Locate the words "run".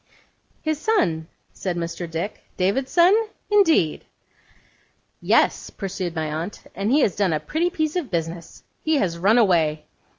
9.19-9.37